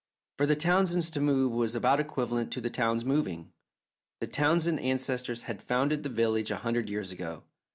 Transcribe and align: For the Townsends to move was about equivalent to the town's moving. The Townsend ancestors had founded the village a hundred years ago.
For 0.39 0.47
the 0.47 0.55
Townsends 0.55 1.11
to 1.11 1.21
move 1.21 1.51
was 1.51 1.75
about 1.75 1.99
equivalent 1.99 2.51
to 2.53 2.59
the 2.59 2.71
town's 2.71 3.05
moving. 3.05 3.53
The 4.19 4.25
Townsend 4.25 4.79
ancestors 4.79 5.43
had 5.43 5.61
founded 5.61 6.01
the 6.01 6.09
village 6.09 6.49
a 6.49 6.57
hundred 6.65 6.89
years 6.89 7.11
ago. 7.11 7.43